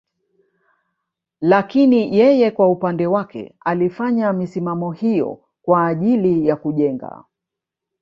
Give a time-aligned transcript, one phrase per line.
[1.41, 7.23] Lakini yeye kwa upande wake alifanya misimamo hiyo kwa ajili ya kujenga